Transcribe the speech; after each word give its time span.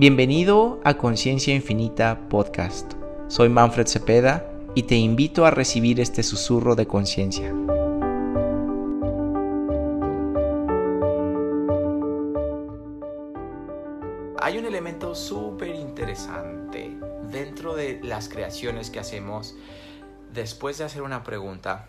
Bienvenido 0.00 0.80
a 0.84 0.96
Conciencia 0.96 1.52
Infinita 1.52 2.28
Podcast. 2.28 2.92
Soy 3.26 3.48
Manfred 3.48 3.88
Cepeda 3.88 4.48
y 4.76 4.84
te 4.84 4.94
invito 4.94 5.44
a 5.44 5.50
recibir 5.50 5.98
este 5.98 6.22
susurro 6.22 6.76
de 6.76 6.86
conciencia. 6.86 7.48
Hay 14.40 14.56
un 14.56 14.66
elemento 14.66 15.16
súper 15.16 15.74
interesante 15.74 16.96
dentro 17.32 17.74
de 17.74 17.98
las 18.04 18.28
creaciones 18.28 18.90
que 18.90 19.00
hacemos 19.00 19.56
después 20.32 20.78
de 20.78 20.84
hacer 20.84 21.02
una 21.02 21.24
pregunta. 21.24 21.88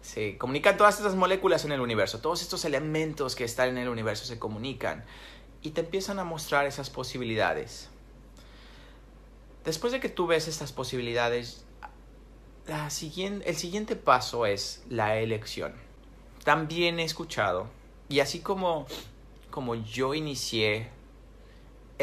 Se 0.00 0.38
comunican 0.38 0.78
todas 0.78 0.96
estas 0.96 1.14
moléculas 1.14 1.66
en 1.66 1.72
el 1.72 1.82
universo, 1.82 2.20
todos 2.20 2.40
estos 2.40 2.64
elementos 2.64 3.36
que 3.36 3.44
están 3.44 3.68
en 3.68 3.76
el 3.76 3.90
universo 3.90 4.24
se 4.24 4.38
comunican 4.38 5.04
y 5.64 5.70
te 5.70 5.80
empiezan 5.80 6.18
a 6.18 6.24
mostrar 6.24 6.66
esas 6.66 6.90
posibilidades. 6.90 7.88
Después 9.64 9.94
de 9.94 9.98
que 9.98 10.10
tú 10.10 10.26
ves 10.26 10.46
estas 10.46 10.72
posibilidades, 10.72 11.64
la 12.66 12.90
siguiente, 12.90 13.48
el 13.48 13.56
siguiente 13.56 13.96
paso 13.96 14.44
es 14.44 14.84
la 14.90 15.16
elección. 15.16 15.74
También 16.44 17.00
he 17.00 17.04
escuchado, 17.04 17.66
y 18.10 18.20
así 18.20 18.40
como, 18.40 18.86
como 19.50 19.74
yo 19.74 20.12
inicié, 20.12 20.90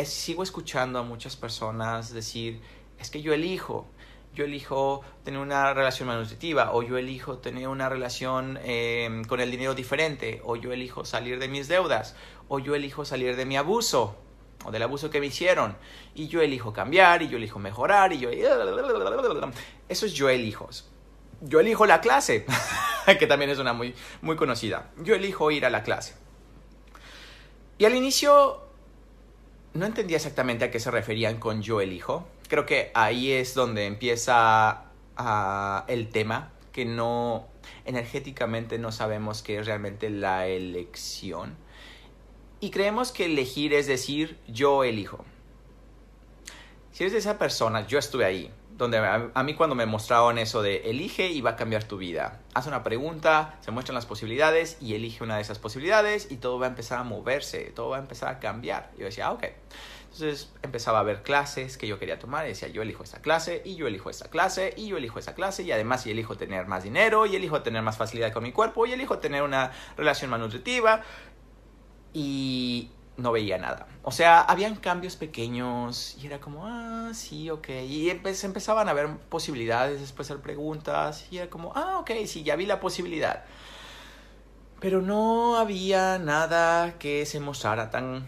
sigo 0.06 0.42
escuchando 0.42 0.98
a 0.98 1.04
muchas 1.04 1.36
personas 1.36 2.12
decir, 2.12 2.60
es 2.98 3.12
que 3.12 3.22
yo 3.22 3.32
elijo, 3.32 3.86
yo 4.34 4.46
elijo 4.46 5.02
tener 5.24 5.40
una 5.40 5.74
relación 5.74 6.08
nutritiva, 6.08 6.74
o 6.74 6.84
yo 6.84 6.98
elijo 6.98 7.40
tener 7.40 7.68
una 7.68 7.90
relación 7.90 8.60
em, 8.64 9.24
con 9.26 9.40
el 9.42 9.52
dinero 9.52 9.74
diferente, 9.74 10.42
o 10.44 10.56
yo 10.56 10.72
elijo 10.72 11.06
salir 11.06 11.40
de 11.40 11.48
mis 11.48 11.68
deudas, 11.68 12.16
o 12.48 12.60
yo 12.60 12.76
elijo 12.76 13.04
salir 13.04 13.36
de 13.36 13.46
mi 13.46 13.58
abuso, 13.58 14.16
o 14.64 14.72
del 14.72 14.84
abuso 14.84 15.10
que 15.10 15.20
me 15.20 15.28
hicieron, 15.28 15.76
y 16.16 16.28
yo 16.28 16.42
elijo 16.42 16.72
cambiar, 16.72 17.22
y 17.22 17.28
yo 17.28 17.38
elijo 17.38 17.60
mejorar, 17.60 18.14
y 18.14 18.20
yo... 18.20 18.30
Eso 19.90 20.06
es 20.06 20.14
yo 20.14 20.30
elijo. 20.30 20.70
Yo 21.42 21.60
elijo 21.60 21.86
la 21.86 22.00
clase, 22.00 22.46
que 23.20 23.28
también 23.28 23.52
es 23.52 23.60
una 23.60 23.74
muy, 23.74 23.96
muy 24.22 24.36
conocida. 24.36 24.92
Yo 24.98 25.16
elijo 25.16 25.52
ir 25.52 25.66
a 25.66 25.70
la 25.70 25.84
clase. 25.84 26.16
Y 27.78 27.86
al 27.86 27.96
inicio 27.96 28.62
no 29.74 29.86
entendía 29.86 30.18
exactamente 30.18 30.66
a 30.66 30.72
qué 30.72 30.80
se 30.80 30.92
referían 30.92 31.40
con 31.40 31.62
yo 31.62 31.82
elijo, 31.82 32.28
creo 32.52 32.66
que 32.66 32.92
ahí 32.96 33.32
es 33.32 33.54
donde 33.54 33.86
empieza 33.86 34.84
ah, 35.16 35.86
el 35.88 36.10
tema, 36.10 36.52
que 36.74 36.84
no, 36.84 37.48
energéticamente 37.86 38.78
no 38.78 38.92
sabemos 38.92 39.42
qué 39.42 39.60
es 39.60 39.66
realmente 39.66 40.10
la 40.10 40.48
elección. 40.48 41.56
Y 42.60 42.70
creemos 42.72 43.14
que 43.14 43.28
elegir 43.28 43.74
es 43.74 43.88
decir, 43.88 44.38
yo 44.50 44.84
elijo. 44.84 45.24
Si 46.92 47.04
eres 47.04 47.14
de 47.14 47.20
esa 47.20 47.40
persona, 47.40 47.88
yo 47.88 47.98
estuve 47.98 48.26
ahí, 48.26 48.52
donde 48.76 48.98
a, 48.98 49.44
mí 49.44 49.54
cuando 49.54 49.74
me 49.74 49.86
mostraron 49.86 50.38
eso 50.38 50.62
de 50.62 50.90
elige 50.90 51.30
y 51.30 51.40
va 51.40 51.52
a 51.52 51.56
cambiar 51.56 51.86
tu 51.86 51.96
vida. 51.96 52.42
Haz 52.54 52.68
una 52.68 52.84
pregunta, 52.84 53.60
se 53.62 53.72
muestran 53.72 53.96
las 53.96 54.06
posibilidades 54.06 54.78
y 54.82 54.96
elige 54.96 55.24
una 55.24 55.38
de 55.38 55.42
esas 55.42 55.58
posibilidades 55.58 56.30
y 56.30 56.36
todo 56.36 56.60
va 56.60 56.66
a 56.66 56.70
empezar 56.70 57.00
a 57.00 57.04
moverse, 57.06 57.72
todo 57.74 57.92
va 57.92 57.96
a 57.96 58.02
empezar 58.02 58.28
a 58.28 58.40
cambiar. 58.40 58.92
yo 58.98 59.06
decía, 59.06 59.28
ah, 59.28 59.32
ok. 59.32 59.46
Entonces 60.14 60.52
empezaba 60.62 61.00
a 61.00 61.04
ver 61.04 61.24
clases 61.24 61.78
que 61.78 61.88
yo 61.88 61.98
quería 61.98 62.20
tomar 62.20 62.46
y 62.46 62.50
decía, 62.50 62.68
yo 62.68 62.82
elijo 62.82 63.02
esta 63.02 63.22
clase 63.22 63.62
y 63.64 63.76
yo 63.76 63.88
elijo 63.88 64.10
esta 64.10 64.30
clase 64.30 64.74
y 64.76 64.88
yo 64.88 64.98
elijo 64.98 65.20
esta 65.20 65.34
clase 65.34 65.64
y 65.64 65.72
además 65.72 66.04
yo 66.04 66.12
elijo 66.12 66.36
tener 66.36 66.68
más 66.68 66.84
dinero 66.84 67.26
y 67.26 67.38
elijo 67.38 67.62
tener 67.62 67.82
más 67.82 67.96
facilidad 67.96 68.34
con 68.34 68.44
mi 68.44 68.52
cuerpo 68.52 68.86
y 68.86 68.92
elijo 68.92 69.20
tener 69.20 69.42
una 69.42 69.72
relación 69.96 70.30
más 70.30 70.42
nutritiva 70.42 71.02
y 72.14 72.92
no 73.16 73.32
veía 73.32 73.58
nada. 73.58 73.88
O 74.04 74.12
sea, 74.12 74.42
habían 74.42 74.76
cambios 74.76 75.16
pequeños 75.16 76.18
y 76.22 76.28
era 76.28 76.42
como, 76.42 76.68
ah, 76.68 77.12
sí, 77.14 77.50
ok. 77.50 77.70
Y 77.88 78.10
empezaban 78.10 78.90
a 78.90 78.92
haber 78.92 79.16
posibilidades, 79.30 80.02
después 80.02 80.30
hacer 80.30 80.42
preguntas 80.42 81.26
y 81.32 81.38
era 81.38 81.50
como, 81.50 81.72
ah, 81.74 82.00
ok, 82.00 82.12
sí, 82.26 82.44
ya 82.44 82.58
vi 82.58 82.66
la 82.66 82.82
posibilidad. 82.82 83.46
Pero 84.82 85.02
no 85.02 85.56
había 85.56 86.20
nada 86.20 86.98
que 87.00 87.26
se 87.26 87.40
mostrara 87.40 87.90
tan 87.92 88.28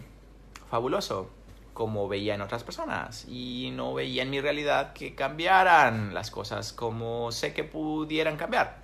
fabuloso 0.70 1.43
como 1.74 2.08
veía 2.08 2.36
en 2.36 2.42
otras 2.42 2.64
personas 2.64 3.26
y 3.28 3.72
no 3.74 3.94
veía 3.94 4.24
en 4.24 4.30
mi 4.30 4.40
realidad 4.40 4.94
que 4.94 5.16
cambiaran 5.16 6.14
las 6.14 6.32
cosas 6.32 6.74
como 6.74 7.32
sé 7.32 7.54
que 7.54 7.64
pudieran 7.64 8.38
cambiar. 8.38 8.82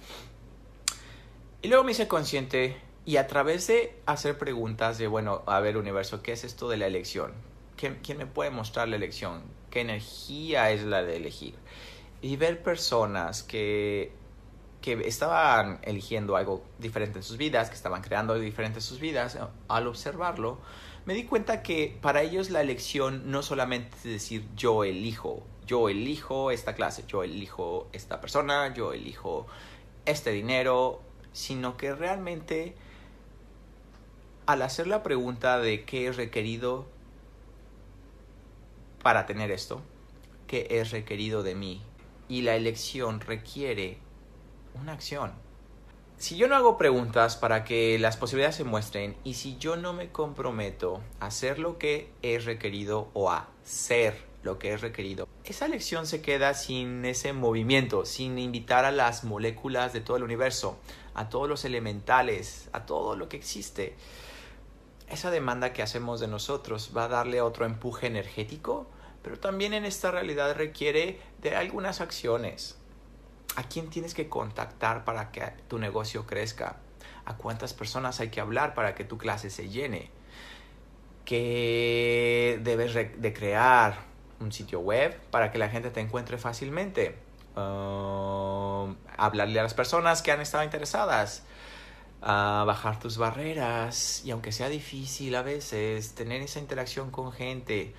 Y 1.62 1.68
luego 1.68 1.84
me 1.84 1.92
hice 1.92 2.08
consciente 2.08 2.78
y 3.06 3.18
a 3.18 3.28
través 3.28 3.68
de 3.68 3.96
hacer 4.06 4.38
preguntas 4.38 4.98
de, 4.98 5.08
bueno, 5.08 5.42
a 5.46 5.60
ver 5.60 5.78
universo, 5.78 6.22
¿qué 6.22 6.34
es 6.34 6.44
esto 6.44 6.70
de 6.70 6.78
la 6.78 6.88
elección? 6.88 7.34
¿Quién, 7.76 8.00
me 8.18 8.26
puede 8.26 8.50
mostrar 8.50 8.88
la 8.88 8.98
elección? 8.98 9.42
¿Qué 9.72 9.82
energía 9.82 10.72
es 10.72 10.84
la 10.84 11.02
de 11.04 11.18
elegir? 11.18 11.56
Y 12.22 12.36
ver 12.36 12.62
personas 12.62 13.42
que, 13.44 14.12
que 14.82 14.94
estaban 15.08 15.80
eligiendo 15.84 16.36
algo 16.36 16.64
diferente 16.78 17.20
en 17.20 17.24
sus 17.24 17.38
vidas, 17.38 17.70
que 17.70 17.76
estaban 17.76 18.02
creando 18.02 18.34
algo 18.34 18.44
diferente 18.44 18.80
en 18.80 18.84
sus 18.84 19.00
vidas, 19.00 19.38
al 19.68 19.88
observarlo, 19.88 20.60
me 21.06 21.14
di 21.14 21.26
cuenta 21.26 21.64
que 21.64 21.98
para 22.02 22.22
ellos 22.22 22.50
la 22.50 22.62
elección 22.62 23.32
no 23.32 23.42
solamente 23.42 23.98
es 23.98 24.04
decir 24.04 24.46
yo 24.56 24.84
elijo, 24.84 25.44
yo 25.66 25.90
elijo 25.90 26.52
esta 26.52 26.76
clase, 26.76 27.04
yo 27.08 27.24
elijo 27.24 27.88
esta 27.94 28.22
persona, 28.22 28.74
yo 28.74 28.94
elijo 28.94 29.48
este 30.06 30.32
dinero, 30.32 31.02
sino 31.34 31.78
que 31.78 31.94
realmente 31.94 32.76
al 34.46 34.62
hacer 34.62 34.88
la 34.88 35.04
pregunta 35.04 35.60
de 35.60 35.84
qué 35.86 36.08
es 36.08 36.16
requerido 36.16 36.88
para 39.04 39.26
tener 39.26 39.52
esto, 39.52 39.82
qué 40.48 40.68
es 40.72 40.92
requerido 40.92 41.44
de 41.44 41.56
mí, 41.56 41.82
y 42.28 42.42
la 42.42 42.56
elección 42.56 43.20
requiere 43.20 44.00
una 44.76 44.94
acción 44.94 45.32
si 46.20 46.36
yo 46.36 46.50
no 46.50 46.58
hago 46.58 46.78
preguntas 46.78 47.38
para 47.38 47.64
que 47.64 47.98
las 47.98 48.18
posibilidades 48.18 48.58
se 48.58 48.66
muestren 48.66 49.16
y 49.24 49.36
si 49.36 49.58
yo 49.58 49.78
no 49.78 49.94
me 49.94 50.12
comprometo 50.12 51.00
a 51.22 51.28
hacer 51.28 51.60
lo 51.60 51.78
que 51.78 52.12
es 52.22 52.44
requerido 52.44 53.08
o 53.14 53.32
a 53.32 53.48
ser 53.64 54.22
lo 54.44 54.60
que 54.60 54.74
es 54.74 54.82
requerido, 54.82 55.30
esa 55.46 55.70
lección 55.70 56.06
se 56.06 56.22
queda 56.22 56.54
sin 56.56 57.06
ese 57.06 57.32
movimiento, 57.32 58.06
sin 58.06 58.38
invitar 58.38 58.84
a 58.84 58.92
las 58.92 59.24
moléculas 59.24 59.94
de 59.94 60.02
todo 60.02 60.18
el 60.18 60.24
universo, 60.24 60.78
a 61.14 61.30
todos 61.30 61.48
los 61.48 61.64
elementales, 61.64 62.68
a 62.74 62.86
todo 62.86 63.16
lo 63.16 63.30
que 63.30 63.38
existe. 63.38 63.96
Esa 65.08 65.32
demanda 65.32 65.72
que 65.72 65.84
hacemos 65.84 66.20
de 66.20 66.28
nosotros 66.28 66.92
va 66.96 67.06
a 67.06 67.08
darle 67.08 67.40
otro 67.40 67.66
empuje 67.66 68.08
energético, 68.08 68.88
pero 69.22 69.40
también 69.40 69.74
en 69.74 69.86
esta 69.86 70.12
realidad 70.12 70.54
requiere 70.54 71.18
de 71.42 71.56
algunas 71.56 72.02
acciones, 72.02 72.79
¿A 73.56 73.64
quién 73.64 73.90
tienes 73.90 74.14
que 74.14 74.30
contactar 74.30 75.04
para 75.06 75.32
que 75.32 75.42
tu 75.68 75.80
negocio 75.80 76.26
crezca? 76.26 76.78
¿A 77.26 77.36
cuántas 77.36 77.74
personas 77.74 78.20
hay 78.20 78.30
que 78.30 78.42
hablar 78.42 78.74
para 78.74 78.96
que 78.96 79.04
tu 79.04 79.18
clase 79.18 79.50
se 79.50 79.70
llene? 79.70 80.12
¿Qué 81.26 82.60
debes 82.64 82.94
de 82.94 83.34
crear? 83.34 84.08
¿Un 84.40 84.52
sitio 84.52 84.80
web 84.80 85.20
para 85.32 85.52
que 85.52 85.58
la 85.58 85.70
gente 85.70 85.90
te 85.92 86.00
encuentre 86.00 86.38
fácilmente? 86.38 87.30
Um, 87.56 88.96
hablarle 89.18 89.60
a 89.60 89.64
las 89.64 89.74
personas 89.74 90.22
que 90.22 90.32
han 90.32 90.40
estado 90.42 90.64
interesadas. 90.64 91.44
a 92.22 92.66
bajar 92.68 93.00
tus 93.00 93.18
barreras 93.18 94.24
y 94.26 94.32
aunque 94.32 94.52
sea 94.52 94.68
difícil 94.68 95.36
a 95.36 95.42
veces 95.42 96.16
tener 96.16 96.42
esa 96.42 96.60
interacción 96.60 97.12
con 97.12 97.32
gente 97.32 97.94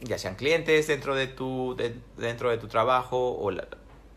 ya 0.00 0.18
sean 0.18 0.34
clientes 0.34 0.86
dentro 0.86 1.14
de 1.14 1.26
tu 1.26 1.74
dentro 2.18 2.50
de 2.50 2.58
tu 2.58 2.68
trabajo 2.68 3.34
o 3.38 3.50
la, 3.50 3.66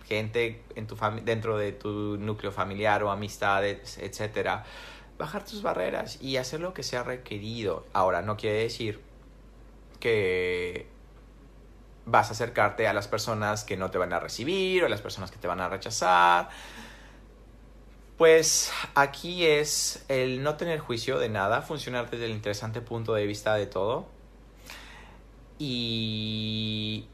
gente 0.08 0.64
en 0.76 0.88
tu 0.88 0.98
dentro 1.24 1.58
de 1.58 1.72
tu 1.72 2.18
núcleo 2.18 2.52
familiar 2.52 3.04
o 3.04 3.12
amistades, 3.12 3.98
etcétera, 3.98 4.64
bajar 5.18 5.44
tus 5.46 5.62
barreras 5.62 6.22
y 6.22 6.38
hacer 6.38 6.62
lo 6.62 6.74
que 6.74 6.84
sea 6.84 7.04
requerido. 7.04 7.86
Ahora, 7.94 8.22
no 8.22 8.38
quiere 8.38 8.64
decir 8.64 9.02
que 10.00 10.88
vas 12.06 12.30
a 12.30 12.32
acercarte 12.32 12.88
a 12.88 12.94
las 12.94 13.08
personas 13.08 13.64
que 13.64 13.78
no 13.78 13.92
te 13.92 13.98
van 13.98 14.14
a 14.14 14.20
recibir 14.20 14.84
o 14.84 14.86
a 14.88 14.90
las 14.90 15.02
personas 15.02 15.30
que 15.30 15.38
te 15.38 15.48
van 15.48 15.60
a 15.60 15.70
rechazar. 15.70 16.50
Pues 18.18 18.72
aquí 18.96 19.46
es 19.46 20.04
el 20.10 20.44
no 20.44 20.56
tener 20.56 20.80
juicio 20.80 21.20
de 21.20 21.30
nada, 21.30 21.62
funcionar 21.62 22.10
desde 22.10 22.26
el 22.26 22.32
interesante 22.32 22.82
punto 22.82 23.14
de 23.14 23.26
vista 23.26 23.54
de 23.56 23.66
todo. 23.66 24.08
Y 25.58 27.08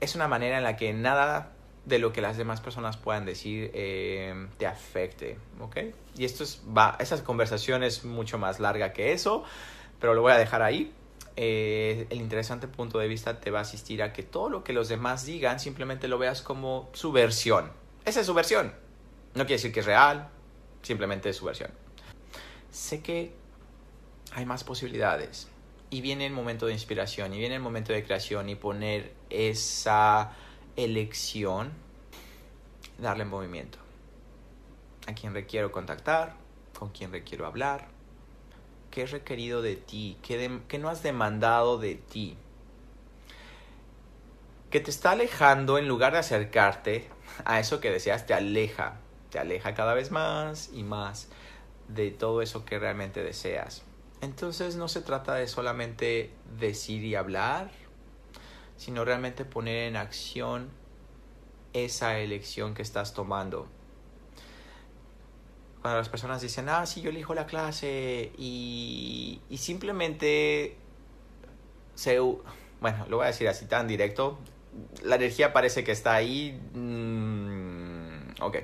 es 0.00 0.14
una 0.14 0.28
manera 0.28 0.58
en 0.58 0.64
la 0.64 0.76
que 0.76 0.92
nada 0.92 1.52
de 1.84 1.98
lo 1.98 2.12
que 2.12 2.20
las 2.20 2.36
demás 2.36 2.60
personas 2.60 2.96
puedan 2.96 3.24
decir 3.24 3.70
eh, 3.74 4.48
te 4.58 4.66
afecte, 4.66 5.38
¿ok? 5.60 5.76
Y 6.16 6.24
esto 6.24 6.44
es, 6.44 6.62
va, 6.76 6.96
esa 7.00 7.22
conversación 7.24 7.82
es 7.82 8.04
mucho 8.04 8.38
más 8.38 8.60
larga 8.60 8.92
que 8.92 9.12
eso, 9.12 9.44
pero 9.98 10.14
lo 10.14 10.22
voy 10.22 10.32
a 10.32 10.38
dejar 10.38 10.62
ahí. 10.62 10.92
Eh, 11.36 12.06
el 12.10 12.20
interesante 12.20 12.68
punto 12.68 12.98
de 12.98 13.08
vista 13.08 13.40
te 13.40 13.50
va 13.50 13.60
a 13.60 13.62
asistir 13.62 14.02
a 14.02 14.12
que 14.12 14.22
todo 14.22 14.50
lo 14.50 14.64
que 14.64 14.72
los 14.72 14.88
demás 14.88 15.24
digan 15.24 15.58
simplemente 15.60 16.08
lo 16.08 16.18
veas 16.18 16.42
como 16.42 16.90
su 16.92 17.12
versión. 17.12 17.70
Esa 18.04 18.20
es 18.20 18.26
su 18.26 18.34
versión. 18.34 18.74
No 19.34 19.44
quiere 19.44 19.54
decir 19.54 19.72
que 19.72 19.80
es 19.80 19.86
real, 19.86 20.28
simplemente 20.82 21.30
es 21.30 21.36
su 21.36 21.44
versión. 21.44 21.70
Sé 22.70 23.02
que 23.02 23.32
hay 24.32 24.44
más 24.44 24.64
posibilidades 24.64 25.48
y 25.90 26.00
viene 26.00 26.26
el 26.26 26.32
momento 26.32 26.66
de 26.66 26.72
inspiración, 26.72 27.34
y 27.34 27.38
viene 27.38 27.56
el 27.56 27.60
momento 27.60 27.92
de 27.92 28.04
creación 28.04 28.48
y 28.48 28.54
poner 28.54 29.12
esa 29.28 30.32
elección, 30.76 31.72
darle 32.98 33.24
movimiento. 33.24 33.78
A 35.06 35.14
quién 35.14 35.34
requiero 35.34 35.72
contactar, 35.72 36.34
con 36.78 36.90
quién 36.90 37.12
requiero 37.12 37.46
hablar, 37.46 37.88
qué 38.90 39.02
es 39.02 39.10
requerido 39.10 39.62
de 39.62 39.76
ti, 39.76 40.18
qué, 40.22 40.60
qué 40.68 40.78
no 40.78 40.88
has 40.88 41.02
demandado 41.02 41.78
de 41.78 41.94
ti, 41.94 42.36
que 44.70 44.80
te 44.80 44.90
está 44.90 45.12
alejando 45.12 45.78
en 45.78 45.88
lugar 45.88 46.12
de 46.12 46.18
acercarte 46.18 47.08
a 47.44 47.58
eso 47.58 47.80
que 47.80 47.90
deseas, 47.90 48.26
te 48.26 48.34
aleja, 48.34 48.96
te 49.30 49.38
aleja 49.38 49.74
cada 49.74 49.94
vez 49.94 50.10
más 50.10 50.70
y 50.72 50.82
más 50.82 51.28
de 51.88 52.10
todo 52.10 52.40
eso 52.40 52.64
que 52.64 52.78
realmente 52.78 53.22
deseas. 53.22 53.82
Entonces 54.20 54.76
no 54.76 54.88
se 54.88 55.00
trata 55.00 55.34
de 55.34 55.48
solamente 55.48 56.30
decir 56.58 57.04
y 57.04 57.14
hablar, 57.14 57.70
sino 58.80 59.04
realmente 59.04 59.44
poner 59.44 59.88
en 59.88 59.96
acción 59.96 60.70
esa 61.74 62.18
elección 62.18 62.72
que 62.72 62.80
estás 62.80 63.12
tomando. 63.12 63.68
Cuando 65.82 65.98
las 65.98 66.08
personas 66.08 66.40
dicen, 66.40 66.66
ah, 66.70 66.86
sí, 66.86 67.02
yo 67.02 67.10
elijo 67.10 67.34
la 67.34 67.44
clase 67.44 68.32
y, 68.38 69.42
y 69.50 69.58
simplemente 69.58 70.78
se... 71.94 72.18
Bueno, 72.80 73.04
lo 73.10 73.18
voy 73.18 73.24
a 73.24 73.26
decir 73.26 73.48
así 73.48 73.66
tan 73.66 73.86
directo. 73.86 74.38
La 75.02 75.16
energía 75.16 75.52
parece 75.52 75.84
que 75.84 75.92
está 75.92 76.14
ahí. 76.14 76.58
Mm, 76.72 78.40
ok. 78.40 78.60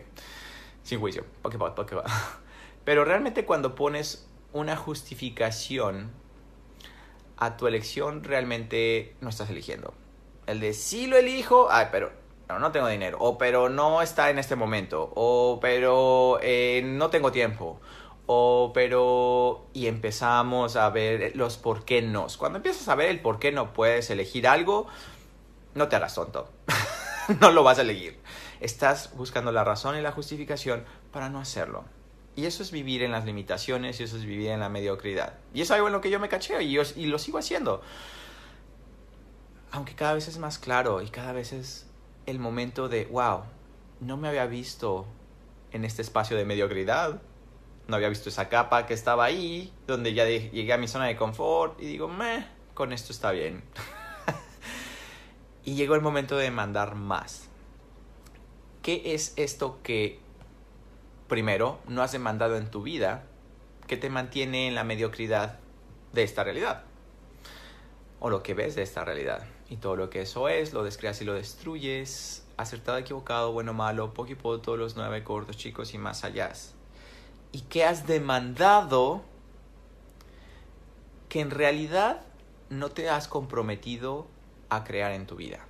Sin 0.82 0.98
juicio. 0.98 1.26
Pokébot, 1.42 1.74
Pokébot. 1.74 2.06
Pero 2.86 3.04
realmente 3.04 3.44
cuando 3.44 3.74
pones 3.74 4.26
una 4.54 4.78
justificación 4.78 6.10
a 7.36 7.58
tu 7.58 7.66
elección, 7.66 8.24
realmente 8.24 9.14
no 9.20 9.28
estás 9.28 9.50
eligiendo. 9.50 9.92
El 10.46 10.60
de 10.60 10.72
sí 10.72 11.06
lo 11.06 11.16
elijo, 11.16 11.68
ay, 11.70 11.88
pero 11.90 12.12
no, 12.48 12.70
tengo 12.72 12.86
dinero, 12.88 13.18
o 13.20 13.38
pero 13.38 13.68
no 13.68 14.02
está 14.02 14.30
en 14.30 14.38
este 14.38 14.54
momento, 14.54 15.12
o 15.14 15.58
pero 15.60 16.38
eh, 16.42 16.82
no 16.84 17.10
tengo 17.10 17.32
tiempo, 17.32 17.80
o 18.26 18.70
pero... 18.72 19.66
Y 19.72 19.86
empezamos 19.86 20.76
a 20.76 20.90
ver 20.90 21.34
los 21.34 21.56
por 21.56 21.84
qué 21.84 22.02
no. 22.02 22.26
Cuando 22.38 22.58
empiezas 22.58 22.88
a 22.88 22.94
ver 22.94 23.10
el 23.10 23.20
por 23.20 23.38
qué 23.38 23.52
no 23.52 23.72
puedes 23.72 24.10
elegir 24.10 24.46
algo, 24.46 24.86
no 25.74 25.88
te 25.88 25.96
hagas 25.96 26.14
tonto. 26.14 26.48
no 27.40 27.50
lo 27.50 27.62
vas 27.62 27.78
a 27.78 27.82
elegir. 27.82 28.20
Estás 28.60 29.14
buscando 29.16 29.52
la 29.52 29.64
razón 29.64 29.96
y 29.96 30.00
la 30.00 30.12
justificación 30.12 30.84
para 31.12 31.28
no 31.28 31.40
hacerlo. 31.40 31.84
Y 32.36 32.46
eso 32.46 32.62
es 32.62 32.70
vivir 32.70 33.02
en 33.02 33.12
las 33.12 33.24
limitaciones 33.24 33.98
y 33.98 34.04
eso 34.04 34.16
es 34.16 34.24
vivir 34.24 34.50
en 34.50 34.60
la 34.60 34.68
mediocridad. 34.68 35.34
Y 35.54 35.62
es 35.62 35.70
algo 35.70 35.86
en 35.86 35.92
lo 35.92 36.00
que 36.00 36.10
yo 36.10 36.20
me 36.20 36.28
caché 36.28 36.62
y, 36.62 36.78
y 36.78 37.06
lo 37.06 37.18
sigo 37.18 37.38
haciendo. 37.38 37.82
Aunque 39.76 39.94
cada 39.94 40.14
vez 40.14 40.26
es 40.26 40.38
más 40.38 40.58
claro 40.58 41.02
y 41.02 41.08
cada 41.08 41.32
vez 41.32 41.52
es 41.52 41.86
el 42.24 42.38
momento 42.38 42.88
de, 42.88 43.04
wow, 43.04 43.42
no 44.00 44.16
me 44.16 44.26
había 44.26 44.46
visto 44.46 45.04
en 45.70 45.84
este 45.84 46.00
espacio 46.00 46.34
de 46.34 46.46
mediocridad. 46.46 47.20
No 47.86 47.96
había 47.96 48.08
visto 48.08 48.30
esa 48.30 48.48
capa 48.48 48.86
que 48.86 48.94
estaba 48.94 49.26
ahí, 49.26 49.70
donde 49.86 50.14
ya 50.14 50.24
llegué 50.24 50.72
a 50.72 50.78
mi 50.78 50.88
zona 50.88 51.04
de 51.04 51.16
confort 51.16 51.78
y 51.78 51.84
digo, 51.84 52.08
meh, 52.08 52.46
con 52.72 52.94
esto 52.94 53.12
está 53.12 53.32
bien. 53.32 53.64
y 55.66 55.74
llegó 55.74 55.94
el 55.94 56.00
momento 56.00 56.38
de 56.38 56.50
mandar 56.50 56.94
más. 56.94 57.50
¿Qué 58.80 59.02
es 59.12 59.34
esto 59.36 59.80
que 59.82 60.20
primero, 61.28 61.80
no 61.86 62.00
has 62.00 62.12
demandado 62.12 62.56
en 62.56 62.70
tu 62.70 62.82
vida 62.82 63.24
que 63.86 63.98
te 63.98 64.08
mantiene 64.08 64.68
en 64.68 64.74
la 64.74 64.84
mediocridad 64.84 65.58
de 66.14 66.22
esta 66.22 66.44
realidad. 66.44 66.84
O 68.20 68.30
lo 68.30 68.42
que 68.42 68.54
ves 68.54 68.74
de 68.74 68.82
esta 68.82 69.04
realidad. 69.04 69.46
Y 69.68 69.76
todo 69.76 69.96
lo 69.96 70.10
que 70.10 70.22
eso 70.22 70.48
es, 70.48 70.72
lo 70.72 70.84
descreas 70.84 71.20
y 71.20 71.24
lo 71.24 71.34
destruyes. 71.34 72.44
Acertado, 72.56 72.98
equivocado, 72.98 73.52
bueno, 73.52 73.74
malo, 73.74 74.14
poco 74.14 74.60
todos 74.60 74.78
los 74.78 74.96
nueve 74.96 75.24
cortos, 75.24 75.56
chicos 75.56 75.92
y 75.92 75.98
más 75.98 76.24
allá. 76.24 76.52
Y 77.52 77.62
que 77.62 77.84
has 77.84 78.06
demandado 78.06 79.22
que 81.28 81.40
en 81.40 81.50
realidad 81.50 82.22
no 82.70 82.90
te 82.90 83.10
has 83.10 83.28
comprometido 83.28 84.26
a 84.68 84.84
crear 84.84 85.12
en 85.12 85.26
tu 85.26 85.36
vida. 85.36 85.66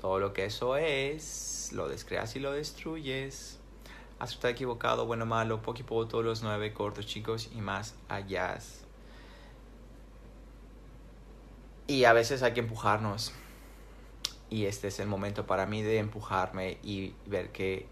Todo 0.00 0.18
lo 0.18 0.32
que 0.32 0.46
eso 0.46 0.76
es, 0.76 1.70
lo 1.72 1.88
descreas 1.88 2.36
y 2.36 2.40
lo 2.40 2.52
destruyes 2.52 3.58
acertado, 4.18 4.52
equivocado, 4.52 5.06
bueno, 5.06 5.26
malo, 5.26 5.60
poco 5.62 6.06
todos 6.06 6.24
los 6.24 6.42
nueve 6.42 6.72
cortos, 6.72 7.06
chicos, 7.06 7.50
y 7.54 7.60
más 7.60 7.94
allá. 8.08 8.58
Y 11.86 12.04
a 12.04 12.12
veces 12.12 12.42
hay 12.42 12.52
que 12.52 12.60
empujarnos. 12.60 13.32
Y 14.50 14.66
este 14.66 14.88
es 14.88 15.00
el 15.00 15.06
momento 15.06 15.46
para 15.46 15.66
mí 15.66 15.82
de 15.82 15.98
empujarme 15.98 16.78
y 16.82 17.14
ver 17.26 17.50
qué, 17.50 17.86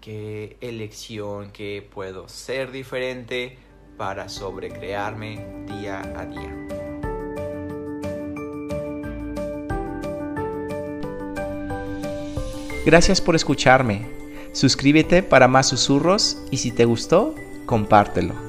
qué 0.00 0.56
elección, 0.60 1.50
que 1.50 1.86
puedo 1.92 2.28
ser 2.28 2.70
diferente 2.70 3.58
para 3.96 4.28
sobrecrearme 4.28 5.64
día 5.66 6.00
a 6.16 6.24
día. 6.24 6.68
Gracias 12.86 13.20
por 13.20 13.36
escucharme. 13.36 14.06
Suscríbete 14.52 15.22
para 15.22 15.46
más 15.46 15.68
susurros 15.68 16.38
y 16.50 16.56
si 16.56 16.70
te 16.70 16.86
gustó, 16.86 17.34
compártelo. 17.66 18.47